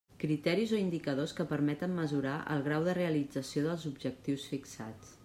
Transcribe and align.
Criteris 0.21 0.71
o 0.77 0.77
indicadors 0.83 1.33
que 1.39 1.45
permeten 1.51 1.93
mesurar 1.99 2.39
el 2.57 2.65
grau 2.71 2.87
de 2.89 2.97
realització 3.01 3.67
dels 3.67 3.87
objectius 3.95 4.49
fixats. 4.55 5.15